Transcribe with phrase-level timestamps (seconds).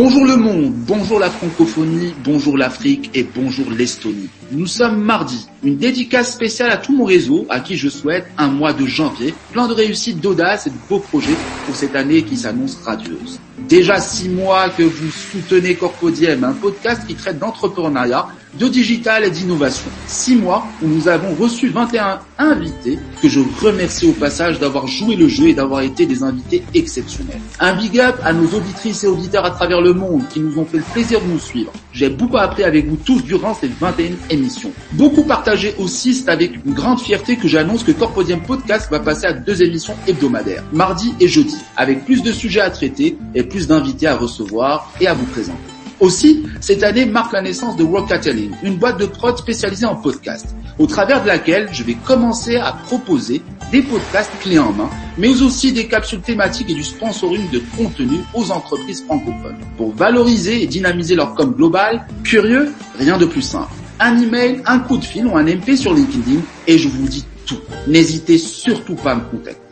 [0.00, 4.28] Bonjour le monde, bonjour la francophonie, bonjour l'Afrique et bonjour l'Estonie.
[4.52, 8.46] Nous sommes mardi, une dédicace spéciale à tout mon réseau à qui je souhaite un
[8.46, 11.34] mois de janvier plein de réussite, d'audace et de beaux projets
[11.66, 13.40] pour cette année qui s'annonce radieuse.
[13.68, 19.30] Déjà six mois que vous soutenez Corpodiem, un podcast qui traite d'entrepreneuriat, de digital et
[19.30, 19.90] d'innovation.
[20.06, 25.16] Six mois où nous avons reçu 21 invités que je remercie au passage d'avoir joué
[25.16, 27.40] le jeu et d'avoir été des invités exceptionnels.
[27.60, 30.64] Un big up à nos auditrices et auditeurs à travers le monde qui nous ont
[30.64, 31.72] fait le plaisir de nous suivre.
[31.92, 34.72] J'ai beaucoup appris avec vous tous durant ces 21 émissions.
[34.92, 39.26] Beaucoup partagé aussi, c'est avec une grande fierté que j'annonce que Corpodium Podcast va passer
[39.26, 43.66] à deux émissions hebdomadaires, mardi et jeudi, avec plus de sujets à traiter et plus
[43.66, 45.77] d'invités à recevoir et à vous présenter.
[46.00, 50.54] Aussi, cette année marque la naissance de Workatelling, une boîte de prod spécialisée en podcast,
[50.78, 55.42] au travers de laquelle je vais commencer à proposer des podcasts clés en main, mais
[55.42, 59.58] aussi des capsules thématiques et du sponsoring de contenu aux entreprises francophones.
[59.76, 63.72] Pour valoriser et dynamiser leur com global, curieux, rien de plus simple.
[63.98, 67.24] Un email, un coup de fil ou un MP sur LinkedIn et je vous dis
[67.44, 67.58] tout.
[67.88, 69.67] N'hésitez surtout pas à me contacter.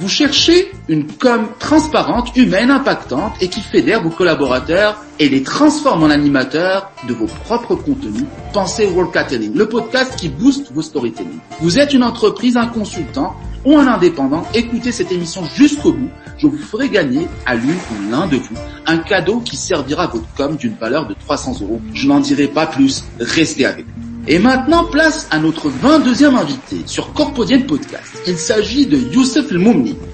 [0.00, 6.04] Vous cherchez une com transparente, humaine, impactante et qui fédère vos collaborateurs et les transforme
[6.04, 8.24] en animateurs de vos propres contenus.
[8.54, 11.38] Pensez Workatelling, le podcast qui booste vos storytelling.
[11.60, 16.08] Vous êtes une entreprise, un consultant ou un indépendant, écoutez cette émission jusqu'au bout.
[16.38, 18.56] Je vous ferai gagner à l'une ou l'un de vous
[18.86, 21.82] un cadeau qui servira votre com d'une valeur de 300 euros.
[21.92, 23.04] Je n'en dirai pas plus.
[23.20, 24.09] Restez avec nous.
[24.28, 28.20] Et maintenant, place à notre 22e invité sur Corpodienne Podcast.
[28.26, 29.64] Il s'agit de Youssef El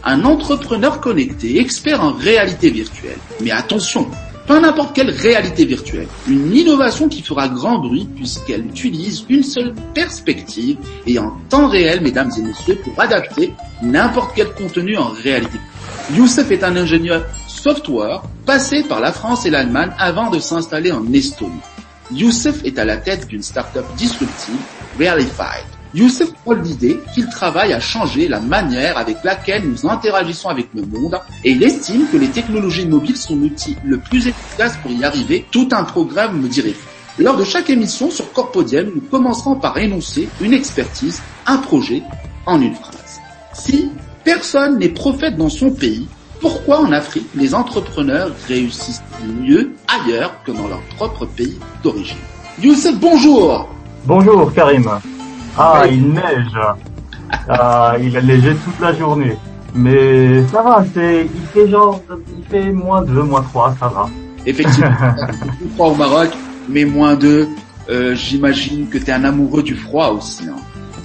[0.04, 3.18] un entrepreneur connecté, expert en réalité virtuelle.
[3.42, 4.08] Mais attention,
[4.46, 6.06] pas n'importe quelle réalité virtuelle.
[6.28, 10.76] Une innovation qui fera grand bruit puisqu'elle utilise une seule perspective
[11.06, 15.58] et en temps réel, mesdames et messieurs, pour adapter n'importe quel contenu en réalité.
[16.14, 21.12] Youssef est un ingénieur software passé par la France et l'Allemagne avant de s'installer en
[21.12, 21.60] Estonie.
[22.12, 24.60] Youssef est à la tête d'une start-up disruptive,
[24.96, 25.66] Verified.
[25.92, 30.82] Youssef prend l'idée qu'il travaille à changer la manière avec laquelle nous interagissons avec le
[30.82, 35.04] monde et il estime que les technologies mobiles sont l'outil le plus efficace pour y
[35.04, 35.46] arriver.
[35.50, 36.74] Tout un programme me dirait.
[37.18, 42.02] Lors de chaque émission sur Corpodium, nous commencerons par énoncer une expertise, un projet
[42.44, 43.20] en une phrase.
[43.54, 43.90] Si
[44.22, 46.06] personne n'est prophète dans son pays,
[46.40, 49.02] pourquoi en Afrique les entrepreneurs réussissent
[49.40, 52.16] mieux ailleurs que dans leur propre pays d'origine
[52.62, 53.68] Youssef, bonjour
[54.06, 54.88] Bonjour Karim.
[55.58, 56.56] Ah, il neige.
[57.48, 59.36] Ah, il a neigé toute la journée.
[59.74, 62.00] Mais ça va, c'est, il fait genre,
[62.38, 64.08] il fait moins 2, moins 3, ça va.
[64.46, 64.90] Effectivement,
[65.58, 66.30] plus froid au Maroc,
[66.68, 67.48] mais moins 2,
[67.90, 70.44] euh, j'imagine que tu es un amoureux du froid aussi.
[70.48, 70.56] Hein.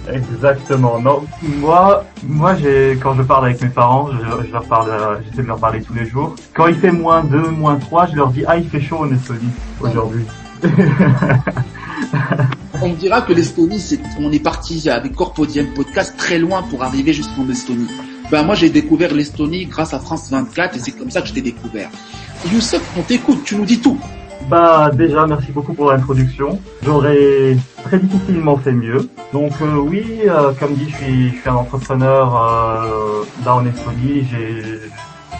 [0.09, 0.99] Exactement.
[0.99, 5.43] Non, moi, moi, j'ai quand je parle avec mes parents, je, leur parle, euh, j'essaie
[5.43, 6.35] de leur parler tous les jours.
[6.53, 9.11] Quand il fait moins 2, moins 3, je leur dis ah il fait chaud en
[9.11, 10.25] Estonie aujourd'hui.
[12.81, 17.47] on dira que l'Estonie, on est parti avec Corpodium Podcast très loin pour arriver jusqu'en
[17.49, 17.87] Estonie.
[18.31, 21.33] Ben moi j'ai découvert l'Estonie grâce à France 24 et c'est comme ça que je
[21.33, 21.89] t'ai découvert.
[22.51, 23.99] Youssef, on t'écoute, tu nous dis tout.
[24.51, 26.59] Bah déjà merci beaucoup pour l'introduction.
[26.83, 29.09] J'aurais très difficilement fait mieux.
[29.31, 33.65] Donc euh, oui, euh, comme dit, je suis, je suis un entrepreneur euh, là en
[33.65, 34.27] Estonie.
[34.29, 34.81] J'ai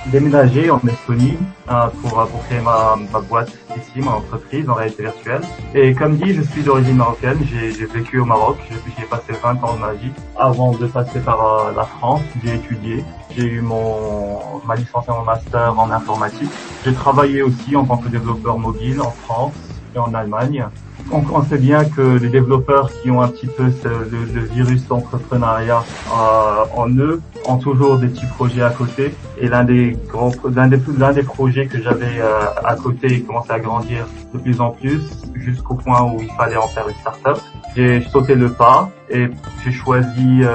[0.08, 1.38] déménagé en Estonie
[1.70, 5.42] euh, pour, pour créer ma, ma boîte ici, ma entreprise en réalité virtuelle.
[5.74, 7.40] Et comme dit, je suis d'origine marocaine.
[7.46, 8.58] J'ai vécu au Maroc.
[8.98, 12.22] J'ai passé 20 ans de ma vie avant de passer par la France.
[12.44, 13.04] J'ai étudié.
[13.36, 16.52] J'ai eu mon ma licence et mon master en informatique.
[16.84, 19.54] J'ai travaillé aussi en tant que développeur mobile en France
[19.96, 20.66] et en Allemagne.
[21.12, 26.64] On, sait bien que les développeurs qui ont un petit peu le, virus d'entrepreneuriat euh,
[26.76, 29.14] en eux ont toujours des petits projets à côté.
[29.38, 33.54] Et l'un des grands, l'un des, l'un des projets que j'avais euh, à côté commençait
[33.54, 35.02] à grandir de plus en plus
[35.36, 37.40] jusqu'au point où il fallait en faire une start-up.
[37.76, 39.28] J'ai sauté le pas et
[39.64, 40.54] j'ai choisi euh,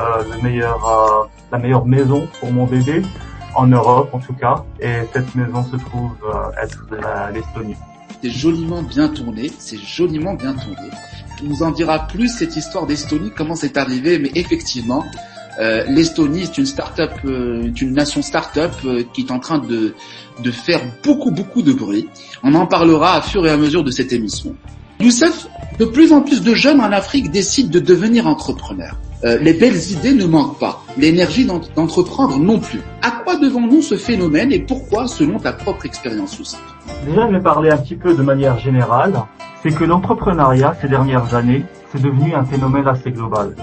[1.53, 3.03] la meilleure maison pour mon bébé
[3.55, 4.65] en Europe en tout cas.
[4.81, 6.13] Et cette maison se trouve
[6.63, 6.87] être
[7.33, 7.77] l'Estonie.
[8.23, 10.91] C'est joliment bien tourné, c'est joliment bien tourné.
[11.39, 15.05] Tu nous en diras plus cette histoire d'Estonie, comment c'est arrivé, mais effectivement,
[15.59, 19.95] euh, l'Estonie est une start-up, euh, une nation start-up euh, qui est en train de,
[20.43, 22.09] de faire beaucoup beaucoup de bruit.
[22.43, 24.55] On en parlera à fur et à mesure de cette émission.
[24.99, 25.47] Youssef,
[25.79, 28.97] de plus en plus de jeunes en Afrique décident de devenir entrepreneurs.
[29.25, 32.81] Euh, les belles idées ne manquent pas, l'énergie d'entreprendre non plus.
[33.03, 36.61] À quoi devons-nous ce phénomène et pourquoi selon ta propre expérience Youssef
[37.07, 39.15] Déjà, je vais parler un petit peu de manière générale.
[39.63, 41.65] C'est que l'entrepreneuriat ces dernières années,
[41.97, 43.55] c'est devenu un phénomène assez global.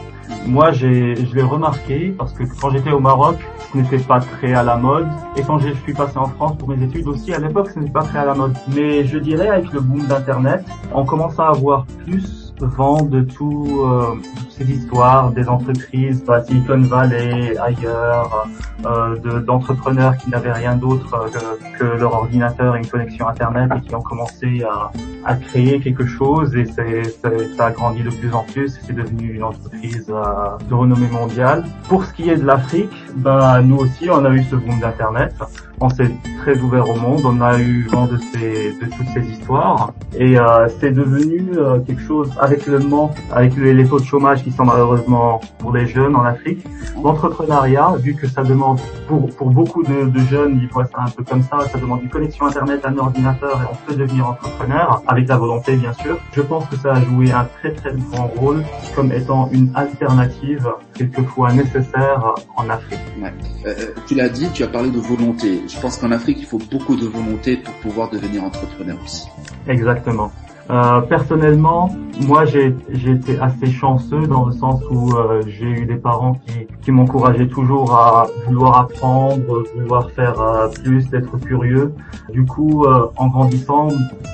[0.46, 3.38] Moi, je l'ai remarqué parce que quand j'étais au Maroc,
[3.72, 5.08] ce n'était pas très à la mode.
[5.36, 7.92] Et quand je suis passé en France pour mes études aussi, à l'époque, ce n'était
[7.92, 8.54] pas très à la mode.
[8.76, 13.84] Mais je dirais, avec le boom d'Internet, on commence à avoir plus vent de tout,
[13.84, 14.16] euh,
[14.50, 18.48] ces histoires des entreprises, bah, Silicon Valley, ailleurs,
[18.86, 23.82] euh, d'entrepreneurs qui n'avaient rien d'autre euh, que, leur ordinateur et une connexion Internet et
[23.82, 24.92] qui ont commencé à,
[25.26, 28.80] à créer quelque chose et ça a grandi de plus en plus.
[28.86, 31.64] C'est devenu une entreprise euh, de renommée mondiale.
[31.88, 35.34] Pour ce qui est de l'Afrique, bah, nous aussi, on a eu ce boom d'Internet
[35.82, 36.12] on s'est
[36.42, 40.40] très ouvert au monde, on a eu vent de, ces, de toutes ces histoires et
[40.40, 41.46] euh, c'est devenu
[41.86, 45.88] quelque chose avec le manque, avec les, taux de chômage qui sont malheureusement pour les
[45.88, 46.66] jeunes en Afrique,
[47.04, 51.10] l'entrepreneuriat, vu que ça demande pour, pour beaucoup de, de jeunes, ils voient ça un
[51.10, 55.02] peu comme ça, ça demande une connexion internet, un ordinateur et on peut devenir entrepreneur
[55.08, 56.18] avec la volonté bien sûr.
[56.34, 58.64] Je pense que ça a joué un très très grand rôle
[58.96, 63.00] comme étant une alternative quelquefois nécessaire en Afrique.
[63.22, 63.34] Ouais.
[63.66, 63.74] Euh,
[64.06, 65.24] tu l'as dit, tu as parlé de volonté
[65.68, 69.28] je pense qu'en Afrique, il faut beaucoup de volonté pour pouvoir devenir entrepreneur aussi.
[69.68, 70.32] Exactement.
[70.70, 71.90] Euh, personnellement,
[72.22, 76.68] moi j'ai été assez chanceux dans le sens où euh, j'ai eu des parents qui,
[76.82, 81.94] qui m'encourageaient toujours à vouloir apprendre, vouloir faire euh, plus, d'être curieux.
[82.32, 82.86] Du coup,
[83.18, 83.90] en grandissant,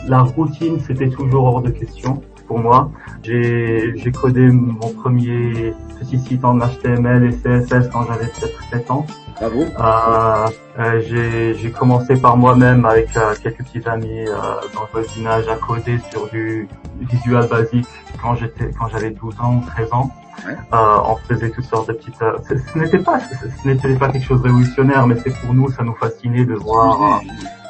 [0.08, 2.92] la routine c'était toujours hors de question pour moi.
[3.24, 9.06] J'ai codé mon premier petit site en HTML et CSS quand j'avais peut-être 7 ans.
[9.40, 9.66] Bravo.
[9.80, 10.50] Euh,
[10.80, 14.34] euh, j'ai commencé par moi-même avec euh, quelques petits amis euh,
[14.74, 16.68] dans le voisinage à coder sur du
[17.00, 17.88] visual basique
[18.22, 20.12] quand j'étais quand j'avais 12 ans ou 13 ans.
[20.46, 20.56] Ouais.
[20.72, 22.16] on faisait toutes sortes de petites.
[22.18, 25.84] ce n'était pas ce n'était pas quelque chose de révolutionnaire, mais c'est pour nous ça
[25.84, 27.22] nous fascinait de voir.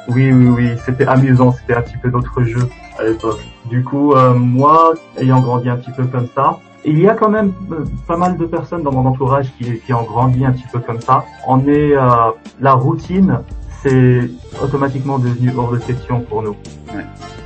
[0.08, 2.68] oui oui oui, c'était amusant, c'était un petit peu d'autres jeux
[2.98, 3.40] à l'époque.
[3.66, 7.52] Du coup moi ayant grandi un petit peu comme ça, il y a quand même
[7.72, 10.80] euh, pas mal de personnes dans mon entourage qui, qui ont grandi un petit peu
[10.80, 11.24] comme ça.
[11.46, 12.30] On est euh,
[12.60, 13.40] la routine,
[13.82, 14.30] c'est
[14.62, 16.56] automatiquement devenu hors de question pour nous,
[16.88, 17.04] ouais.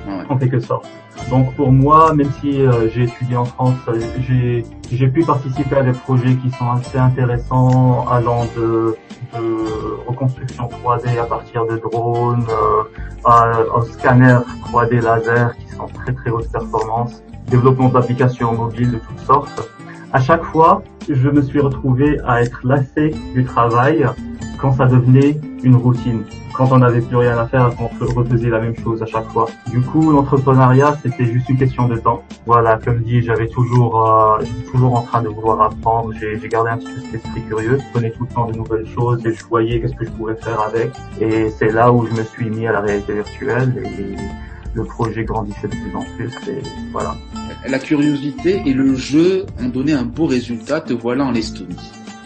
[0.09, 0.25] Ouais.
[0.29, 0.87] en quelque sorte.
[1.31, 3.77] Donc pour moi, même si euh, j'ai étudié en France,
[4.21, 8.97] j'ai j'ai pu participer à des projets qui sont assez intéressants, allant de,
[9.35, 9.45] de
[10.07, 12.83] reconstruction 3D à partir de drones, euh,
[13.25, 14.41] à, à scanners
[14.71, 19.69] 3D laser qui sont très très haute performance développement d'applications mobiles de toutes sortes.
[20.13, 24.07] À chaque fois, je me suis retrouvé à être lassé du travail
[24.59, 26.25] quand ça devenait une routine,
[26.55, 29.49] quand on n'avait plus rien à faire, on refaisait la même chose à chaque fois.
[29.73, 32.23] Du coup, l'entrepreneuriat, c'était juste une question de temps.
[32.47, 36.13] Voilà, comme dit, j'avais toujours, euh, toujours en train de vouloir apprendre.
[36.21, 37.79] J'ai gardé un petit peu cet esprit curieux.
[37.81, 40.37] Je prenais tout le temps de nouvelles choses et je voyais qu'est-ce que je pouvais
[40.37, 40.93] faire avec.
[41.21, 44.17] Et c'est là où je me suis mis à la réalité virtuelle et
[44.75, 46.63] le projet grandissait de plus en plus et
[46.93, 47.17] voilà.
[47.69, 51.77] La curiosité et le jeu ont donné un beau résultat, te voilà en Estonie.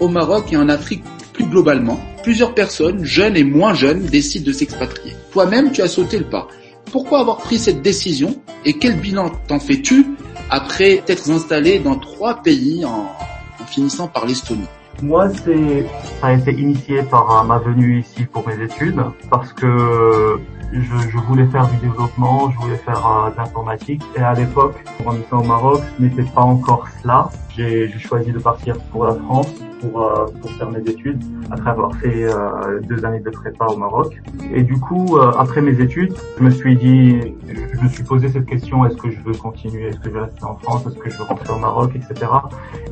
[0.01, 4.53] Au Maroc et en Afrique plus globalement, plusieurs personnes, jeunes et moins jeunes, décident de
[4.53, 5.15] s'expatrier.
[5.31, 6.49] Toi-même, tu as sauté le pas.
[6.91, 10.07] Pourquoi avoir pris cette décision et quel bilan t'en fais-tu
[10.51, 13.13] après t'être installé dans trois pays en,
[13.61, 14.67] en finissant par l'Estonie?
[15.01, 15.87] Moi, c'est,
[16.21, 19.01] ça a été initié par ma venue ici pour mes études,
[19.31, 20.41] parce que
[20.73, 24.03] je, je, voulais faire du développement, je voulais faire euh, de l'informatique.
[24.17, 27.31] Et à l'époque, étant au Maroc, ce n'était pas encore cela.
[27.57, 29.49] J'ai choisi de partir pour la France
[29.81, 33.77] pour, euh, pour faire mes études, après avoir fait euh, deux années de prépa au
[33.77, 34.21] Maroc.
[34.53, 38.29] Et du coup, euh, après mes études, je me suis dit, je me suis posé
[38.29, 40.97] cette question, est-ce que je veux continuer, est-ce que je veux rester en France, est-ce
[40.97, 42.31] que je veux rentrer au Maroc, etc.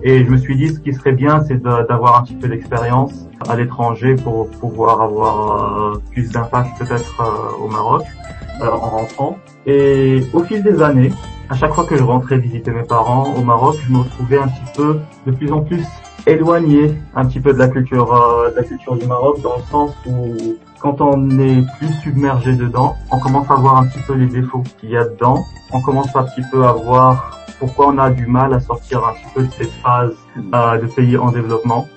[0.02, 3.28] Et je me suis dit, ce qui serait bien, c'est d'avoir un petit peu d'expérience
[3.48, 7.22] à l'étranger pour pouvoir avoir plus d'impact peut-être
[7.60, 8.04] au Maroc
[8.62, 9.38] en rentrant.
[9.66, 11.12] Et au fil des années,
[11.48, 14.48] à chaque fois que je rentrais visiter mes parents au Maroc, je me retrouvais un
[14.48, 15.84] petit peu de plus en plus
[16.26, 19.62] éloigné un petit peu de la culture euh, de la culture du Maroc dans le
[19.70, 24.14] sens où quand on est plus submergé dedans, on commence à voir un petit peu
[24.14, 25.44] les défauts qu'il y a dedans.
[25.72, 29.12] On commence un petit peu à voir pourquoi on a du mal à sortir un
[29.14, 30.14] petit peu de cette phase
[30.52, 31.88] euh, de pays en développement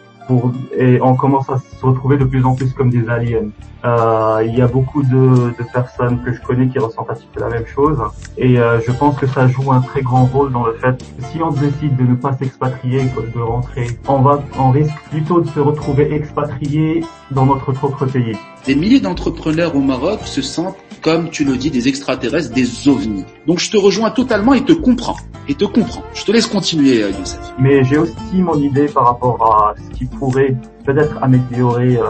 [0.78, 3.50] et on commence à se retrouver de plus en plus comme des aliens.
[3.86, 7.40] Euh, il y a beaucoup de, personnes que je connais qui ressentent un petit peu
[7.40, 7.98] la même chose
[8.38, 11.24] et euh, je pense que ça joue un très grand rôle dans le fait que
[11.24, 13.04] si on décide de ne pas s'expatrier,
[13.36, 18.38] de rentrer, on va, on risque plutôt de se retrouver expatrié dans notre propre pays.
[18.70, 23.26] Des milliers d'entrepreneurs au Maroc se sentent, comme tu le dis, des extraterrestres, des ovnis.
[23.48, 25.16] Donc je te rejoins totalement et te comprends.
[25.48, 26.04] Et te comprends.
[26.14, 27.40] Je te laisse continuer, euh, Youssef.
[27.58, 32.04] Mais j'ai aussi mon idée par rapport à ce qui pourrait peut-être améliorer euh,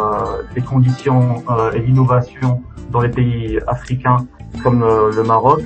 [0.53, 2.61] les conditions euh, et l'innovation
[2.91, 4.27] dans les pays africains
[4.61, 5.61] comme le Maroc.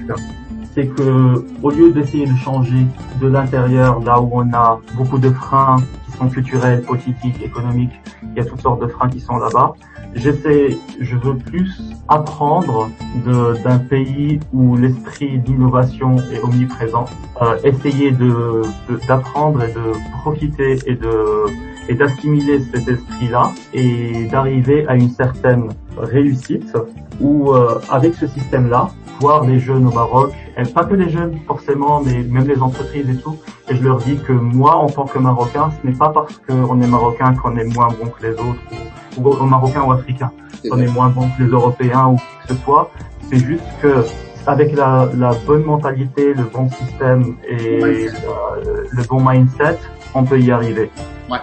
[0.74, 2.86] C'est que au lieu d'essayer de changer
[3.22, 8.34] de l'intérieur, là où on a beaucoup de freins qui sont culturels, politiques, économiques, il
[8.38, 9.74] y a toutes sortes de freins qui sont là-bas.
[10.16, 12.90] J'essaie, je veux plus apprendre
[13.64, 17.06] d'un pays où l'esprit d'innovation est omniprésent,
[17.42, 18.62] euh, essayer de
[19.08, 21.46] d'apprendre et de profiter et de
[21.90, 26.76] et d'assimiler cet esprit-là et d'arriver à une certaine réussite
[27.20, 31.38] où euh, avec ce système-là, voir les jeunes au Maroc, et pas que les jeunes
[31.48, 33.38] forcément, mais même les entreprises et tout,
[33.70, 36.82] et je leur dis que moi, en tant que Marocain, ce n'est pas parce qu'on
[36.82, 38.62] est Marocain qu'on est moins bon que les autres,
[39.18, 40.32] ou, ou Marocain ou Africain,
[40.70, 42.92] qu'on est moins bon que les Européens ou que ce soit,
[43.30, 44.04] c'est juste que
[44.46, 49.78] avec la, la, bonne mentalité, le bon système et le, le bon mindset,
[50.14, 50.92] on peut y arriver.
[51.30, 51.40] Ouais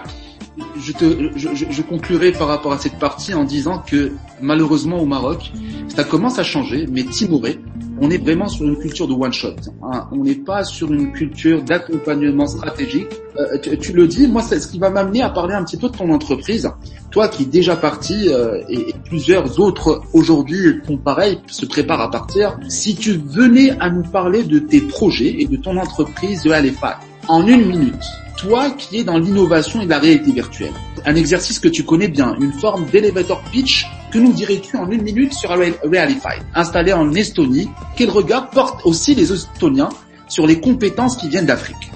[0.77, 5.05] je, te, je, je, conclurai par rapport à cette partie en disant que malheureusement au
[5.05, 5.51] Maroc,
[5.87, 7.59] ça commence à changer, mais Timoré,
[8.01, 9.55] on est vraiment sur une culture de one shot.
[9.83, 10.07] Hein.
[10.11, 13.07] On n'est pas sur une culture d'accompagnement stratégique.
[13.37, 15.87] Euh, tu, le dis, moi, c'est ce qui va m'amener à parler un petit peu
[15.87, 16.69] de ton entreprise.
[17.11, 22.09] Toi qui es déjà parti euh, et, plusieurs autres aujourd'hui font pareil, se préparent à
[22.09, 22.57] partir.
[22.69, 26.99] Si tu venais à nous parler de tes projets et de ton entreprise de Alefa
[27.31, 28.03] en une minute,
[28.35, 30.73] toi qui es dans l'innovation et la réalité virtuelle.
[31.05, 35.01] Un exercice que tu connais bien, une forme d'elevator pitch que nous dirais-tu en une
[35.01, 37.69] minute sur Realify, installé en Estonie.
[37.95, 39.87] Quel regard portent aussi les Estoniens
[40.27, 41.89] sur les compétences qui viennent d'Afrique?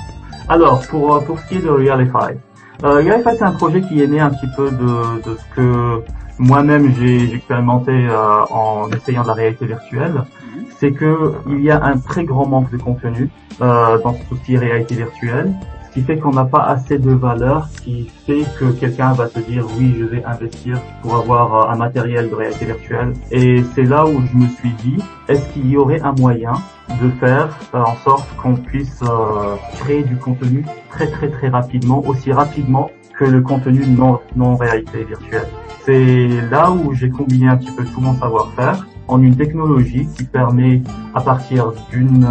[0.48, 2.40] Alors, pour, euh, pour ce qui est de Realify,
[2.86, 6.02] euh, Realify c'est un projet qui est né un petit peu de, de ce que
[6.40, 10.24] moi-même j'ai expérimenté euh, en essayant de la réalité virtuelle.
[10.86, 14.54] C'est que il y a un très grand manque de contenu euh, dans ce qui
[14.54, 15.52] est réalité virtuelle
[15.96, 19.66] qui fait qu'on n'a pas assez de valeur, qui fait que quelqu'un va te dire
[19.80, 23.14] oui, je vais investir pour avoir euh, un matériel de réalité virtuelle.
[23.32, 24.98] Et c'est là où je me suis dit,
[25.30, 26.52] est-ce qu'il y aurait un moyen
[27.02, 32.06] de faire euh, en sorte qu'on puisse euh, créer du contenu très très très rapidement,
[32.06, 35.48] aussi rapidement que le contenu non, non réalité virtuelle?
[35.86, 40.24] C'est là où j'ai combiné un petit peu tout mon savoir-faire en une technologie qui
[40.24, 40.82] permet
[41.14, 42.28] à partir d'une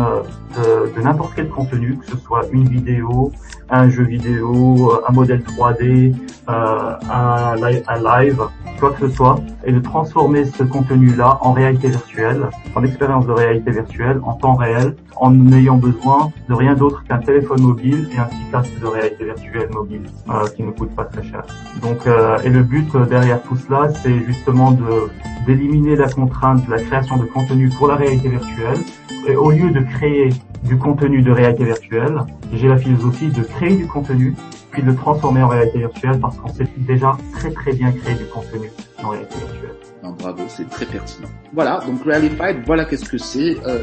[0.57, 3.33] de, de n'importe quel contenu, que ce soit une vidéo,
[3.71, 6.14] un jeu vidéo, un modèle 3D,
[6.49, 8.43] euh, un, live,
[8.78, 13.33] quoi que ce soit, et de transformer ce contenu-là en réalité virtuelle, en expérience de
[13.33, 18.19] réalité virtuelle, en temps réel, en n'ayant besoin de rien d'autre qu'un téléphone mobile et
[18.19, 21.45] un petit casque de réalité virtuelle mobile euh, qui ne coûte pas très cher.
[21.83, 25.09] Donc, euh, et le but derrière tout cela, c'est justement de
[25.46, 28.78] d'éliminer la contrainte de la création de contenu pour la réalité virtuelle.
[29.26, 30.30] Et au lieu de créer
[30.64, 32.18] du contenu de réalité virtuelle,
[32.52, 34.34] j'ai la philosophie de créer du contenu,
[34.70, 38.14] puis de le transformer en réalité virtuelle parce qu'on sait déjà très très bien créer
[38.16, 38.70] du contenu
[39.02, 39.76] en réalité virtuelle.
[40.02, 41.28] Non, bravo, c'est très pertinent.
[41.52, 43.56] Voilà, donc Realified, voilà qu'est-ce que c'est.
[43.66, 43.82] Euh,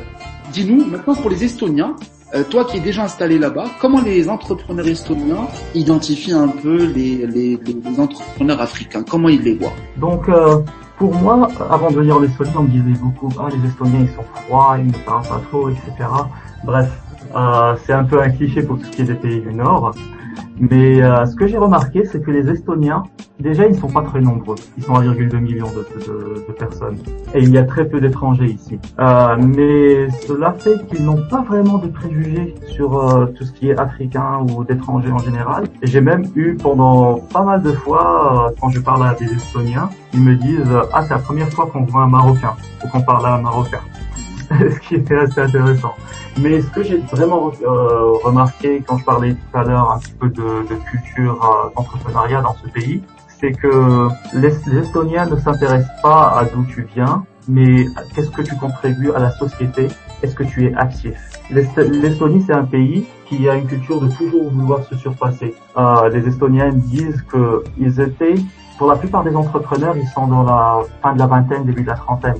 [0.51, 1.95] Dis-nous, maintenant pour les Estoniens,
[2.35, 7.25] euh, toi qui es déjà installé là-bas, comment les entrepreneurs estoniens identifient un peu les,
[7.25, 9.03] les, les entrepreneurs africains?
[9.09, 9.73] Comment ils les voient?
[9.97, 10.59] Donc, euh,
[11.01, 14.15] pour moi, avant de venir en Estonie, on me disait beaucoup, ah, les Estoniens, ils
[14.15, 15.91] sont froids, ils ne parlent pas trop, etc.
[16.63, 16.91] Bref,
[17.35, 19.95] euh, c'est un peu un cliché pour tout ce qui est des pays du Nord.
[20.59, 23.03] Mais euh, ce que j'ai remarqué, c'est que les Estoniens,
[23.39, 24.55] déjà, ils sont pas très nombreux.
[24.77, 26.97] Ils sont 1,2 million de, de, personnes.
[27.33, 28.79] Et il y a très peu d'étrangers ici.
[28.99, 33.69] Euh, mais cela fait qu'ils n'ont pas vraiment de préjugés sur euh, tout ce qui
[33.69, 35.63] est africain ou d'étrangers en général.
[35.81, 39.33] Et j'ai même eu pendant pas mal de fois, euh, quand je parle à des
[39.33, 43.01] Estoniens, ils me disent «Ah, c'est la première fois qu'on voit un Marocain ou qu'on
[43.01, 43.79] parle à un Marocain.»
[44.59, 45.95] Ce qui était assez intéressant.
[46.39, 50.13] Mais ce que j'ai vraiment euh, remarqué quand je parlais tout à l'heure un petit
[50.13, 53.01] peu de, culture euh, d'entrepreneuriat dans ce pays,
[53.39, 58.55] c'est que les, Estoniens ne s'intéressent pas à d'où tu viens, mais qu'est-ce que tu
[58.55, 59.87] contribues à la société,
[60.21, 61.17] est-ce que tu es actif.
[61.49, 65.55] L'Estonie, c'est un pays qui a une culture de toujours vouloir se surpasser.
[65.77, 68.35] Euh, les Estoniens disent qu'ils étaient,
[68.77, 71.87] pour la plupart des entrepreneurs, ils sont dans la fin de la vingtaine, début de
[71.87, 72.37] la trentaine.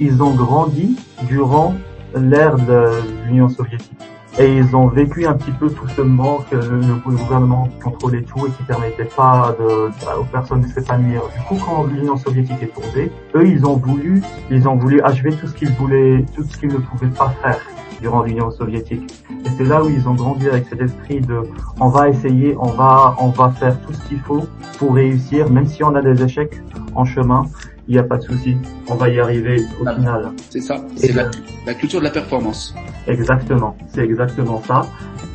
[0.00, 0.96] Ils ont grandi
[1.28, 1.74] durant
[2.14, 3.98] l'ère de l'Union soviétique.
[4.38, 8.50] Et ils ont vécu un petit peu tout ce manque, le, gouvernement contrôlait tout et
[8.50, 11.22] qui permettait pas de, aux personnes de s'épanouir.
[11.36, 15.32] Du coup, quand l'Union soviétique est tombée, eux, ils ont voulu, ils ont voulu achever
[15.32, 17.58] tout ce qu'ils voulaient, tout ce qu'ils ne pouvaient pas faire
[18.00, 19.12] durant l'Union soviétique.
[19.44, 21.42] Et c'est là où ils ont grandi avec cet esprit de,
[21.80, 24.46] on va essayer, on va, on va faire tout ce qu'il faut
[24.78, 26.62] pour réussir, même si on a des échecs
[26.94, 27.44] en chemin
[27.88, 30.32] il n'y a pas de souci, on va y arriver au final.
[30.50, 31.30] C'est ça, c'est la,
[31.66, 32.74] la, culture de la performance.
[33.06, 34.82] Exactement, c'est exactement ça.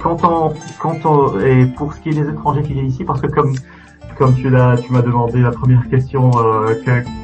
[0.02, 3.22] Quand on, quand on, et pour ce qui est des étrangers qui viennent ici, parce
[3.22, 3.56] que comme
[4.18, 6.76] comme tu l'as, tu m'as demandé la première question, euh,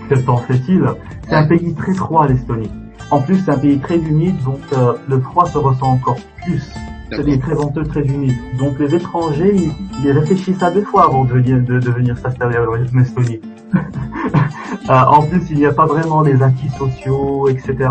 [0.10, 0.84] quel temps fait-il
[1.28, 2.72] C'est un pays très froid l'Estonie.
[3.12, 6.64] En plus, c'est un pays très humide, donc euh, le froid se ressent encore plus.
[7.12, 8.38] C'est des très venteux, très humides.
[8.60, 9.56] Donc les étrangers,
[10.04, 13.40] ils, réfléchissent à deux fois avant de venir, de, de venir s'installer en Estonie.
[13.76, 17.90] Euh, en plus, il n'y a pas vraiment des acquis sociaux, etc.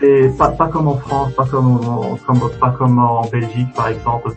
[0.00, 1.80] C'est pas, pas comme en France, pas comme,
[2.26, 4.32] comme, pas comme en Belgique, par exemple.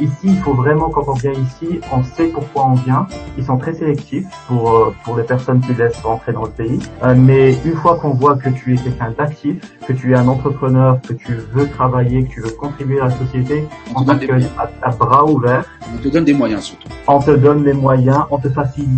[0.00, 3.06] Ici, il faut vraiment, quand on vient ici, on sait pourquoi on vient.
[3.36, 6.78] Ils sont très sélectifs pour euh, pour les personnes qui laissent rentrer dans le pays.
[7.02, 10.28] Euh, mais une fois qu'on voit que tu es quelqu'un d'actif, que tu es un
[10.28, 14.90] entrepreneur, que tu veux travailler, que tu veux contribuer à la société, on, t'accueille à,
[14.90, 15.66] bras ouverts.
[15.94, 16.88] On te donne des moyens surtout.
[17.06, 18.88] On te donne les moyens, on te facilite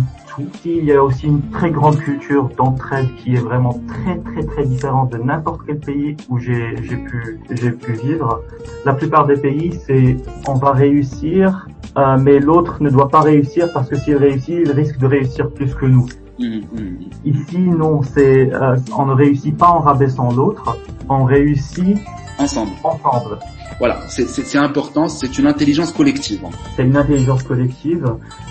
[0.65, 4.65] il y a aussi une très grande culture d'entraide qui est vraiment très très très
[4.65, 8.41] différente de n'importe quel pays où j'ai pu j'ai pu vivre.
[8.85, 13.71] La plupart des pays, c'est on va réussir, euh, mais l'autre ne doit pas réussir
[13.73, 16.07] parce que s'il réussit, il risque de réussir plus que nous.
[16.39, 16.97] Mmh, mmh.
[17.25, 20.77] Ici, non, c'est euh, on ne réussit pas en rabaissant l'autre,
[21.07, 21.97] on réussit
[22.37, 22.71] ensemble.
[22.83, 23.39] Ensemble.
[23.77, 26.41] Voilà, c'est important, c'est une intelligence collective.
[26.75, 28.05] C'est une intelligence collective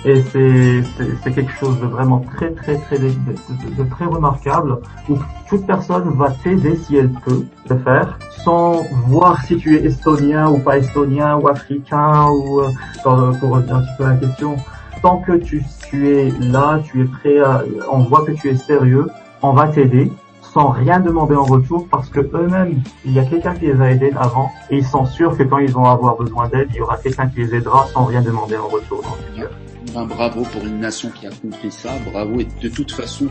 [0.05, 5.17] et c'est quelque chose de vraiment très très très de, de, très remarquable où
[5.49, 10.51] toute personne va t'aider si elle peut le faire sans voir si tu es estonien
[10.51, 12.71] ou pas estonien ou africain ou euh,
[13.03, 14.57] pour revenir un petit peu à la question.
[15.01, 18.57] Tant que tu, tu es là, tu es prêt à, on voit que tu es
[18.57, 19.09] sérieux,
[19.43, 20.11] on va t'aider
[20.55, 23.91] sans rien demander en retour parce que eux-mêmes, il y a quelqu'un qui les a
[23.91, 26.81] aidés avant et ils sont sûrs que quand ils vont avoir besoin d'aide, il y
[26.81, 31.11] aura quelqu'un qui les aidera sans rien demander en retour dans bravo pour une nation
[31.11, 33.27] qui a compris ça, bravo et de toute façon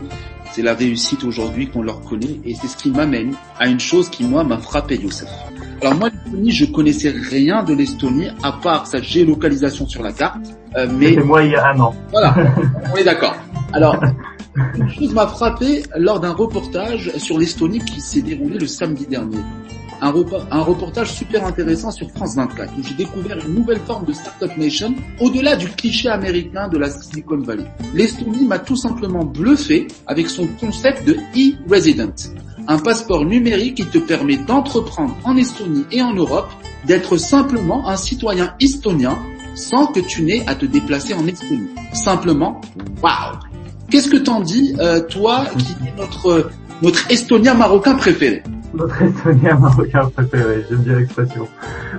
[0.50, 4.08] c'est la réussite aujourd'hui qu'on leur connaît et c'est ce qui m'amène à une chose
[4.08, 5.28] qui moi m'a frappé Youssef.
[5.82, 10.46] Alors moi l'Estonie je connaissais rien de l'Estonie à part sa géolocalisation sur la carte.
[10.76, 11.94] Euh, mais moi il y a un an.
[12.10, 12.34] Voilà,
[12.92, 13.36] on est d'accord.
[13.72, 13.98] Alors
[14.56, 19.38] une chose m'a frappé lors d'un reportage sur l'Estonie qui s'est déroulé le samedi dernier.
[20.00, 24.54] Un, reportage super intéressant sur France 24 où j'ai découvert une nouvelle forme de Startup
[24.58, 27.64] Nation au-delà du cliché américain de la Silicon Valley.
[27.94, 32.14] L'Estonie m'a tout simplement bluffé avec son concept de e-resident,
[32.68, 36.50] un passeport numérique qui te permet d'entreprendre en Estonie et en Europe,
[36.86, 39.16] d'être simplement un citoyen estonien
[39.54, 41.70] sans que tu n'aies à te déplacer en Estonie.
[41.94, 42.60] Simplement,
[43.02, 43.53] waouh
[43.94, 46.50] Qu'est-ce que t'en dis, euh, toi, qui est notre
[46.82, 48.42] notre Estonien marocain préféré?
[48.74, 51.46] Notre Estonien marocain préféré, j'aime bien l'expression.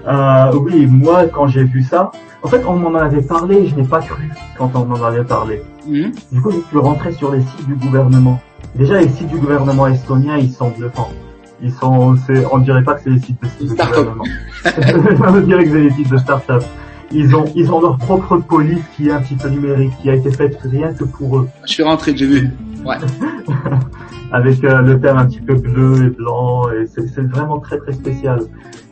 [0.06, 2.12] Euh, oui, moi, quand j'ai vu ça,
[2.44, 5.62] en fait, on m'en avait parlé, je n'ai pas cru quand on m'en avait parlé.
[5.88, 6.12] Mhm.
[6.34, 8.42] Du coup, je suis rentré sur les sites du gouvernement.
[8.76, 11.14] Déjà, les sites du gouvernement estonien, ils sont bluffants.
[11.62, 12.18] Ils sont,
[12.52, 14.26] on dirait pas que c'est les sites de, de gouvernement.
[15.30, 16.62] on dirait que c'est les sites de start-up.
[17.12, 20.16] Ils ont, ils ont leur propre police qui est un petit peu numérique, qui a
[20.16, 21.50] été faite rien que pour eux.
[21.66, 22.52] Je suis rentré, j'ai vu.
[22.86, 22.98] Ouais.
[24.32, 27.94] Avec euh, le thème un petit peu bleu et blanc, et c'est vraiment très très
[27.94, 28.40] spécial.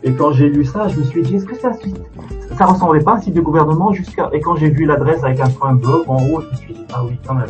[0.03, 1.97] Et quand j'ai lu ça, je me suis dit, est-ce que c'est un site
[2.57, 4.29] Ça ressemblait pas à un site de gouvernement jusqu'à...
[4.33, 6.85] Et quand j'ai vu l'adresse avec un point bleu en haut, je me suis dit,
[6.93, 7.49] ah oui, quand même.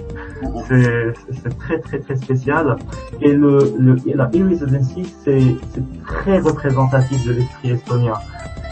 [0.68, 2.78] C'est très très très spécial.
[3.22, 5.56] Et le, le la e-residency, c'est
[6.06, 8.14] très représentatif de l'esprit estonien.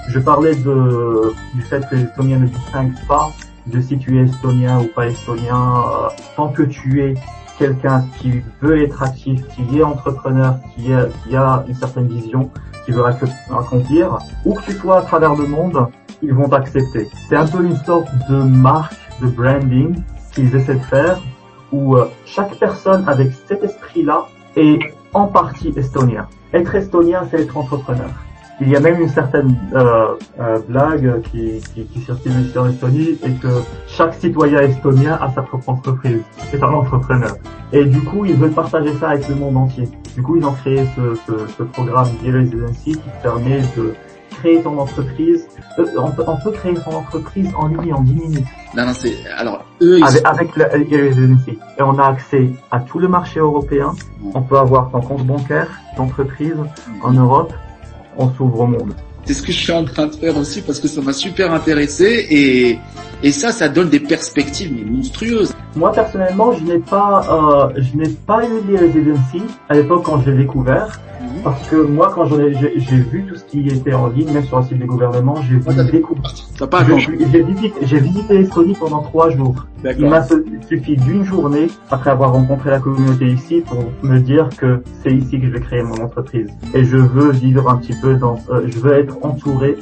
[0.08, 3.32] Je parlais de, du fait que les Estoniens ne distinguent pas
[3.68, 5.56] de si tu es estonien ou pas estonien.
[5.56, 7.14] Euh, tant que tu es
[7.58, 12.50] quelqu'un qui veut être actif, qui est entrepreneur, qui, a, qui a une certaine vision,
[12.86, 15.88] qui veut accomplir, où que tu sois à travers le monde,
[16.24, 17.08] ils vont t'accepter.
[17.30, 21.20] C'est un peu une sorte de marque, de branding qu'ils essaient de faire,
[21.72, 24.80] où euh, chaque personne avec cet esprit-là est
[25.14, 26.28] en partie estonien.
[26.54, 28.10] Être estonien, c'est être entrepreneur.
[28.62, 33.18] Il y a même une certaine euh, euh, blague qui, qui, qui circule en Estonie
[33.24, 33.48] et que
[33.88, 36.22] chaque citoyen estonien a sa propre entreprise,
[36.52, 37.36] c'est un entrepreneur.
[37.74, 39.90] Et du coup, ils veulent partager ça avec le monde entier.
[40.16, 43.96] Du coup, ils ont créé ce, ce, ce programme e-residency qui permet de
[44.30, 45.48] créer ton entreprise.
[45.80, 48.46] Euh, on, peut, on, peut, créer son entreprise en ligne en 10 minutes.
[48.76, 50.22] Non, non, c'est alors eux ils...
[50.24, 53.94] avec, avec le e-residency et on a accès à tout le marché européen.
[54.36, 56.56] On peut avoir ton compte bancaire d'entreprise
[57.02, 57.54] en Europe
[58.22, 58.94] on s'ouvre au monde.
[59.26, 61.54] C'est ce que je suis en train de faire aussi parce que ça m'a super
[61.54, 62.80] intéressé et,
[63.22, 65.54] et ça, ça donne des perspectives mais monstrueuses.
[65.76, 70.22] Moi personnellement, je n'ai pas, euh, je n'ai pas eu les residency à l'époque quand
[70.22, 71.00] je l'ai découvert.
[71.44, 74.60] Parce que moi, quand ai, j'ai vu tout ce qui était en ligne, même sur
[74.60, 75.62] le site du gouvernement, j'ai vu
[77.32, 79.66] J'ai visité, visité l'Estonie pendant trois jours.
[79.98, 84.84] Il m'a suffi d'une journée, après avoir rencontré la communauté ici, pour me dire que
[85.02, 86.50] c'est ici que je vais créer mon entreprise.
[86.74, 89.78] Et je veux vivre un petit peu dans, euh, je veux être entouré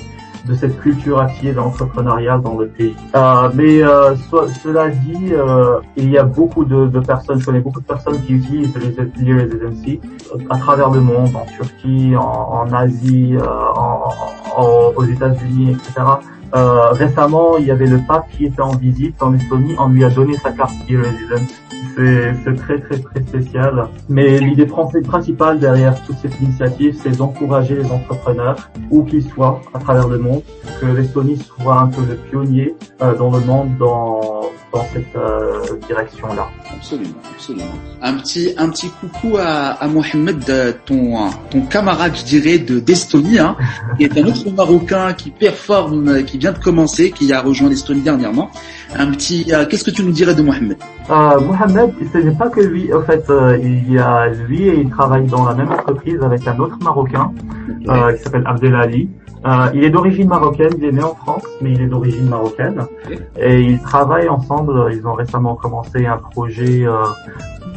[0.45, 2.95] de cette culture active d'entrepreneuriat dans le pays.
[3.15, 4.15] Euh, mais euh,
[4.63, 8.33] cela dit, euh, il y a beaucoup de, personnes, je connais beaucoup de personnes qui
[8.33, 8.73] utilisent
[9.17, 9.99] les residency
[10.49, 16.01] à travers le monde, en Turquie, en, Asie, euh, aux États-Unis, etc.
[16.55, 20.03] Euh, récemment, il y avait le pape qui était en visite en Estonie, on lui
[20.03, 21.45] a donné sa carte e-resident.
[21.95, 23.87] C'est très très très spécial.
[24.07, 29.79] Mais l'idée principale derrière toute cette initiative, c'est d'encourager les entrepreneurs, où qu'ils soient, à
[29.79, 30.41] travers le monde,
[30.79, 34.39] que l'Estonie soit un peu le pionnier euh, dans le monde dans
[34.71, 36.47] dans cette euh, direction-là.
[36.75, 37.65] Absolument, absolument.
[38.01, 43.55] Un petit, un petit coucou à, Mohamed, ton, ton camarade, je dirais, de d'Estonie, hein,
[43.97, 48.01] qui est un autre Marocain qui performe, qui vient de commencer, qui a rejoint l'Estonie
[48.01, 48.49] dernièrement.
[48.97, 50.77] Un petit, euh, qu'est-ce que tu nous dirais de Mohamed?
[51.09, 54.79] Euh, Mohamed, ce n'est pas que lui, en fait, euh, il y a lui et
[54.79, 57.31] il travaille dans la même entreprise avec un autre Marocain
[57.87, 59.09] euh, qui s'appelle Abdelali.
[59.45, 62.85] Euh, il est d'origine marocaine, il est né en France, mais il est d'origine marocaine.
[63.37, 67.03] Et ils travaillent ensemble, ils ont récemment commencé un projet euh,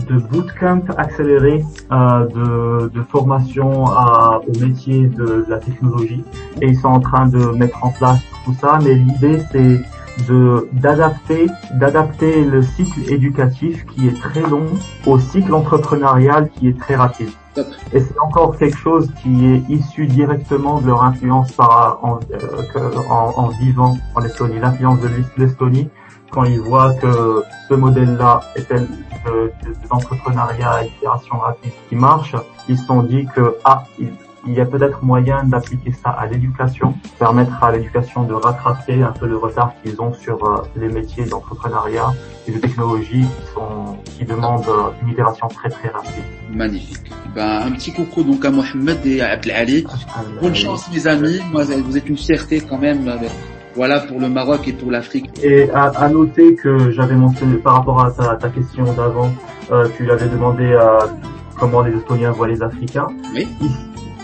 [0.08, 6.24] de bootcamp accéléré euh, de, de, formation à, au métier de, de, la technologie.
[6.60, 9.80] Et ils sont en train de mettre en place tout ça, mais l'idée c'est
[10.28, 14.66] de d'adapter d'adapter le cycle éducatif qui est très long
[15.06, 17.30] au cycle entrepreneurial qui est très rapide.
[17.92, 23.48] Et c'est encore quelque chose qui est issu directement de leur influence par, en, euh,
[23.60, 25.88] vivant en Estonie, l'influence de l'Estonie,
[26.30, 29.52] quand ils voient que ce modèle-là est de, de,
[29.90, 32.34] d'entrepreneuriat et rapide qui marche,
[32.68, 33.84] ils se sont dit que ah,
[34.46, 39.12] il y a peut-être moyen d'appliquer ça à l'éducation, permettre à l'éducation de rattraper un
[39.12, 42.12] peu le retard qu'ils ont sur euh, les métiers d'entrepreneuriat
[42.48, 46.24] et de technologie qui sont qui demandent euh, une itération très très rapide.
[46.52, 47.10] Magnifique.
[47.34, 49.86] Ben, un petit coucou donc à Mohamed et à Abdelali.
[50.40, 51.40] Bonne chance mes amis.
[51.52, 53.10] Moi, vous êtes une fierté quand même.
[53.74, 55.30] Voilà pour le Maroc et pour l'Afrique.
[55.42, 59.32] Et à, à, noter que j'avais mentionné par rapport à ta, ta question d'avant,
[59.70, 60.76] euh, tu avais demandé
[61.58, 63.06] comment les Estoniens voient les Africains.
[63.34, 63.48] Oui.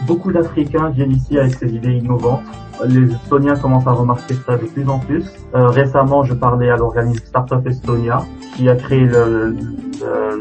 [0.09, 2.41] Beaucoup d'Africains viennent ici avec ces idées innovantes.
[2.87, 5.27] Les Estoniens commencent à remarquer ça de plus en plus.
[5.55, 8.25] Euh, récemment, je parlais à l'organisme Startup Estonia
[8.57, 9.55] qui a créé le,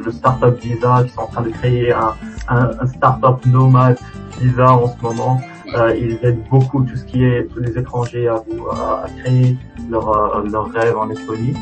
[0.09, 2.13] Startup Visa, qui sont en train de créer un,
[2.47, 3.97] un, un Startup Nomade
[4.39, 5.41] Visa en ce moment.
[5.75, 8.35] Euh, ils aident beaucoup tout ce qui est tous les étrangers à,
[8.71, 9.57] à, à créer
[9.89, 11.53] leur, euh, leur rêve en Estonie.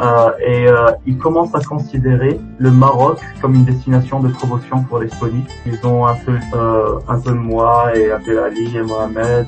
[0.00, 5.00] Euh, et euh, ils commencent à considérer le Maroc comme une destination de promotion pour
[5.00, 5.44] l'Estonie.
[5.66, 9.46] Ils ont un peu, euh, un peu moi et Abdelali et Mohamed,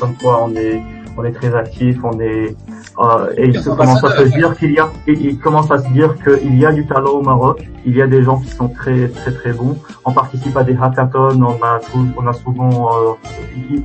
[0.00, 0.80] comme quoi on est,
[1.16, 2.56] on est très actifs, on est
[2.98, 6.14] euh, et il commence à se dire qu'il y a, il commence à se dire
[6.22, 7.68] qu'il y a du talent au Maroc.
[7.86, 9.76] Il y a des gens qui sont très très très bons.
[10.04, 11.42] On participe à des hackathons.
[11.42, 11.80] On a,
[12.16, 13.12] on a souvent, euh,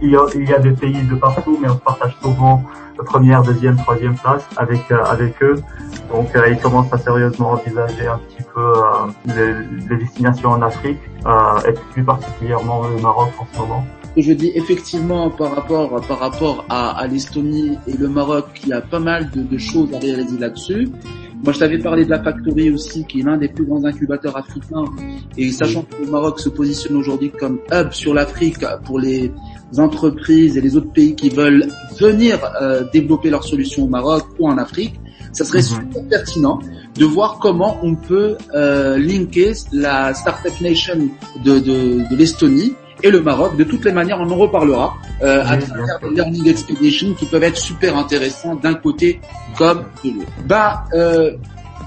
[0.02, 2.64] il, y a, il y a des pays de partout, mais on partage souvent
[3.04, 5.62] première, deuxième, troisième place avec euh, avec eux.
[6.12, 8.84] Donc euh, ils commencent à sérieusement envisager un petit peu euh,
[9.26, 11.00] les, les, destinations en Afrique
[11.68, 13.86] et plus particulièrement le Maroc en ce moment
[14.18, 18.82] je dis effectivement par rapport par rapport à, l'Estonie et le Maroc, il y a
[18.82, 20.90] pas mal de, de choses à réaliser là-dessus.
[21.42, 24.36] Moi, je t'avais parlé de la Factory aussi, qui est l'un des plus grands incubateurs
[24.36, 24.84] africains.
[25.38, 29.32] Et sachant que le Maroc se positionne aujourd'hui comme hub sur l'Afrique pour les
[29.78, 31.66] entreprises et les autres pays qui veulent
[31.98, 35.00] venir euh, développer leurs solutions au Maroc ou en Afrique,
[35.32, 35.92] ça serait mhm.
[35.92, 36.60] super pertinent
[36.96, 41.10] de voir comment on peut euh, linker la Startup Nation
[41.44, 43.58] de, de, de l'Estonie et le Maroc.
[43.58, 47.44] De toutes les manières, on en reparlera euh, à travers des learning expeditions qui peuvent
[47.44, 49.22] être super intéressants d'un côté
[49.58, 50.32] comme de l'autre.
[50.48, 51.32] Bah, euh,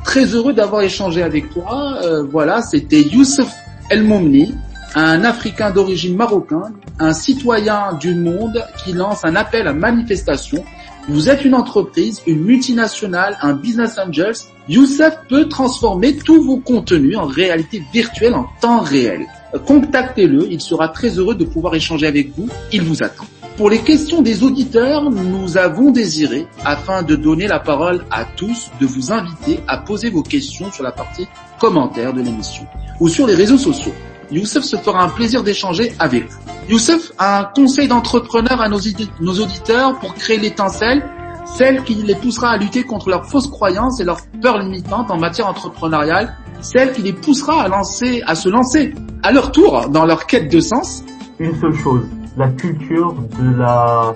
[0.04, 1.98] très heureux d'avoir échangé avec toi.
[2.02, 3.50] Euh, voilà, c'était Youssef
[3.90, 4.54] El Momni,
[4.94, 10.64] un Africain d'origine marocaine, un citoyen du monde qui lance un appel à manifestation.
[11.08, 14.36] Vous êtes une entreprise, une multinationale, un business angels.
[14.68, 19.26] Youssef peut transformer tous vos contenus en réalité virtuelle en temps réel
[19.58, 23.24] contactez-le, il sera très heureux de pouvoir échanger avec vous, il vous attend.
[23.56, 28.70] Pour les questions des auditeurs, nous avons désiré, afin de donner la parole à tous,
[28.80, 32.66] de vous inviter à poser vos questions sur la partie commentaires de l'émission
[32.98, 33.92] ou sur les réseaux sociaux.
[34.32, 36.38] Youssef se fera un plaisir d'échanger avec vous.
[36.68, 41.04] Youssef a un conseil d'entrepreneur à nos, auditeurs pour créer l'étincelle,
[41.44, 45.18] celle qui les poussera à lutter contre leurs fausses croyances et leurs peurs limitantes en
[45.18, 50.50] matière entrepreneuriale celle qui les poussera à se lancer à leur tour dans leur quête
[50.50, 51.04] de sens
[51.38, 54.14] Une seule chose, la culture de la,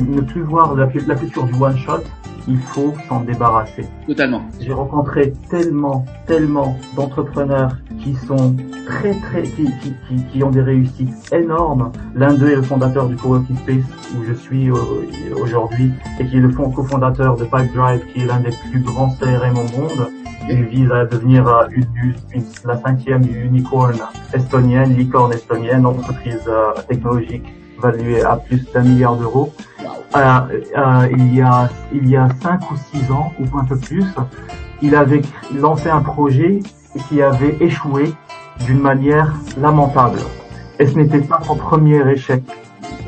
[0.00, 2.02] ne plus voir la, culture du one shot,
[2.48, 3.84] il faut s'en débarrasser.
[4.06, 4.42] Totalement.
[4.60, 10.62] J'ai rencontré tellement, tellement d'entrepreneurs qui sont très, très, qui, qui, qui, qui, ont des
[10.62, 11.92] réussites énormes.
[12.14, 13.84] L'un d'eux est le fondateur du Coworking Space
[14.16, 14.74] où je suis euh,
[15.40, 19.56] aujourd'hui et qui est le cofondateur de Pipedrive qui est l'un des plus grands CRM
[19.56, 20.08] au monde.
[20.50, 21.86] Il vise à devenir euh, une,
[22.34, 23.96] une, la cinquième unicorn
[24.34, 27.44] estonienne, licorne estonienne, entreprise euh, technologique
[27.82, 29.52] valuée à plus d'un milliard d'euros.
[30.14, 30.20] Euh,
[30.76, 34.04] euh, il y a il y a cinq ou six ans ou un peu plus,
[34.82, 35.22] il avait
[35.54, 36.60] lancé un projet
[37.08, 38.12] qui avait échoué
[38.66, 40.18] d'une manière lamentable.
[40.78, 42.42] Et ce n'était pas son premier échec.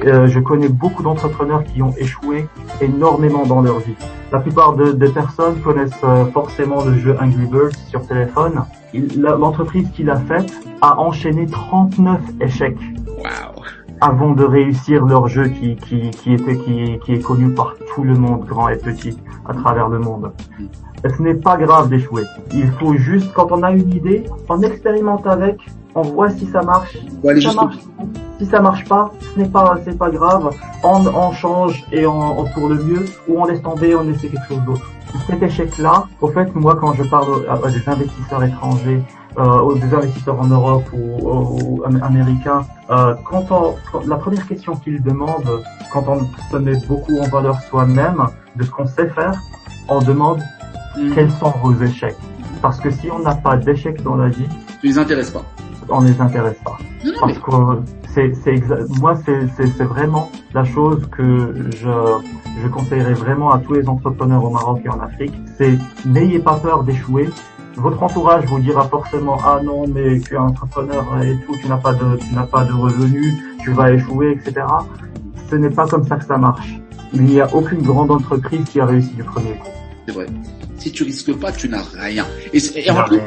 [0.04, 2.46] Euh, je connais beaucoup d'entrepreneurs qui ont échoué
[2.80, 3.96] énormément dans leur vie.
[4.32, 8.64] La plupart des de personnes connaissent forcément le jeu Angry Birds sur téléphone.
[9.16, 12.80] L'entreprise qu'il a faite a enchaîné 39 échecs.
[13.06, 17.74] Wow avant de réussir leur jeu qui, qui, qui, était, qui, qui est connu par
[17.94, 20.32] tout le monde, grand et petit, à travers le monde.
[21.04, 22.24] Ce n'est pas grave d'échouer.
[22.52, 25.60] Il faut juste, quand on a une idée, on expérimente avec,
[25.94, 26.96] on voit si ça marche.
[26.96, 27.76] si, ça marche
[28.38, 30.50] si ça marche pas, ce n'est pas, c'est pas grave.
[30.82, 34.28] On, on change et on, on tourne le mieux, ou on laisse tomber, on essaie
[34.28, 34.90] quelque chose d'autre.
[35.28, 39.00] Cet échec-là, au fait, moi, quand je parle à des investisseurs étrangers,
[39.36, 43.74] aux des investisseurs en Europe ou, ou, américains, euh, quand, on,
[44.06, 48.70] la première question qu'ils demandent, quand on se met beaucoup en valeur soi-même de ce
[48.70, 49.40] qu'on sait faire,
[49.88, 50.40] on demande
[50.96, 51.14] mm.
[51.14, 52.16] quels sont vos échecs.
[52.62, 54.48] Parce que si on n'a pas d'échecs dans la vie,
[54.80, 55.42] tu les intéresses pas.
[55.88, 56.78] On les intéresse pas.
[57.20, 57.50] Parce que
[58.14, 58.62] c'est, c'est
[59.00, 61.90] moi, c'est vraiment la chose que je,
[62.62, 65.34] je conseillerais vraiment à tous les entrepreneurs au Maroc et en Afrique.
[65.58, 67.28] C'est n'ayez pas peur d'échouer,
[67.76, 71.76] votre entourage vous dira forcément ah non mais tu es entrepreneur et tout, tu n'as
[71.76, 74.66] pas de tu n'as pas de revenus, tu vas échouer, etc.
[75.50, 76.74] Ce n'est pas comme ça que ça marche.
[77.12, 79.68] Il n'y a aucune grande entreprise qui a réussi du premier coup.
[80.06, 80.26] C'est vrai.
[80.78, 82.26] Si tu risques pas, tu n'as rien.
[82.52, 83.20] Et, et en plus,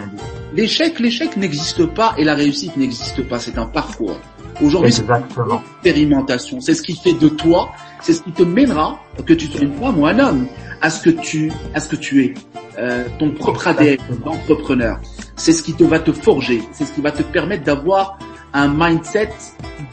[0.54, 3.40] l'échec, l'échec n'existe pas et la réussite n'existe pas.
[3.40, 4.20] C'est un parcours.
[4.62, 6.60] Aujourd'hui, c'est une expérimentation.
[6.60, 7.70] C'est ce qui fait de toi,
[8.02, 10.48] c'est ce qui te mènera, que tu sois une femme ou un homme,
[10.82, 12.34] à ce que tu, à ce que tu es.
[12.80, 15.00] Euh, ton propre ADN d'entrepreneur.
[15.36, 18.20] C'est ce qui te va te forger, c'est ce qui va te permettre d'avoir
[18.54, 19.30] un mindset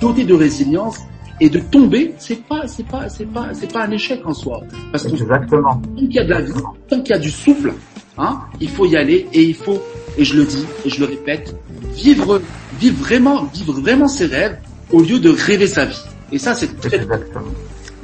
[0.01, 0.99] doté de résilience
[1.40, 4.62] et de tomber, c'est pas, c'est pas, c'est pas, c'est pas un échec en soi.
[4.92, 5.81] Parce que Exactement.
[5.81, 6.53] tant qu'il y a de la vie,
[6.88, 7.73] tant qu'il y a du souffle,
[8.18, 9.83] hein, il faut y aller et il faut,
[10.16, 11.57] et je le dis et je le répète,
[11.94, 12.40] vivre,
[12.79, 14.59] vivre vraiment, vivre vraiment ses rêves
[14.92, 16.03] au lieu de rêver sa vie.
[16.33, 17.47] Et ça, c'est très Exactement.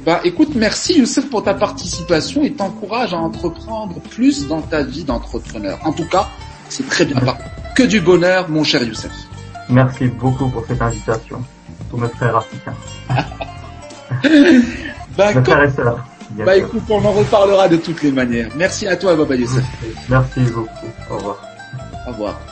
[0.05, 5.03] Bah écoute, merci Youssef pour ta participation et t'encourage à entreprendre plus dans ta vie
[5.03, 5.79] d'entrepreneur.
[5.83, 6.27] En tout cas,
[6.69, 7.17] c'est très bien.
[7.75, 9.11] Que du bonheur, mon cher Youssef.
[9.69, 11.43] Merci beaucoup pour cette invitation,
[11.89, 12.75] pour mes frères africains.
[15.17, 15.33] bah,
[16.45, 18.49] Bah écoute, on en reparlera de toutes les manières.
[18.55, 19.63] Merci à toi, Baba Youssef.
[20.09, 20.87] Merci beaucoup.
[21.09, 21.50] Au revoir.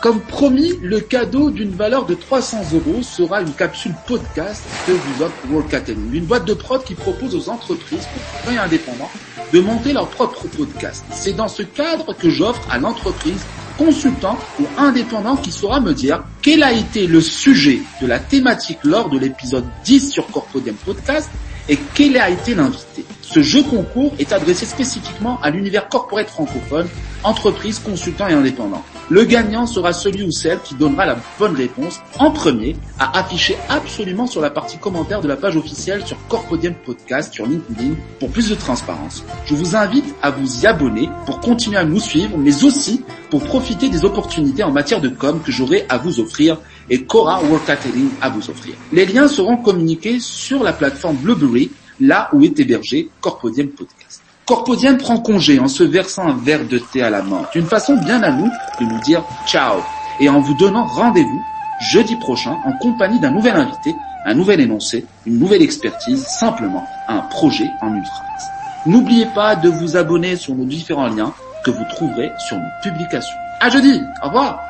[0.01, 5.36] Comme promis, le cadeau d'une valeur de 300 euros sera une capsule podcast vous offre
[5.49, 8.08] World Academy, une boîte de prod qui propose aux entreprises,
[8.51, 9.10] et indépendants,
[9.53, 11.03] de monter leur propre podcast.
[11.12, 13.45] C'est dans ce cadre que j'offre à l'entreprise
[13.77, 18.79] consultant ou indépendant qui saura me dire quel a été le sujet de la thématique
[18.84, 21.29] lors de l'épisode 10 sur Corpodium Podcast
[21.69, 23.05] et quel a été l'invité.
[23.21, 26.88] Ce jeu concours est adressé spécifiquement à l'univers corporate francophone,
[27.23, 28.84] entreprises, consultants et indépendants.
[29.11, 33.57] Le gagnant sera celui ou celle qui donnera la bonne réponse en premier à afficher
[33.67, 38.29] absolument sur la partie commentaire de la page officielle sur Corpodium Podcast sur LinkedIn pour
[38.29, 39.25] plus de transparence.
[39.45, 43.43] Je vous invite à vous y abonner pour continuer à nous suivre, mais aussi pour
[43.43, 46.59] profiter des opportunités en matière de com que j'aurai à vous offrir
[46.91, 48.75] et Cora Workatelling à vous offrir.
[48.91, 54.21] Les liens seront communiqués sur la plateforme Blueberry là où est hébergé Corpodium Podcast.
[54.49, 57.43] Corpodium prend congé en se versant un verre de thé à la main.
[57.53, 59.83] Une façon bien à nous de nous dire ciao
[60.19, 61.39] et en vous donnant rendez-vous
[61.79, 67.19] jeudi prochain en compagnie d'un nouvel invité, un nouvel énoncé, une nouvelle expertise, simplement un
[67.19, 68.51] projet en une phrase.
[68.88, 71.31] N'oubliez pas de vous abonner sur nos différents liens
[71.63, 73.38] que vous trouverez sur nos publications.
[73.59, 74.68] À jeudi, au revoir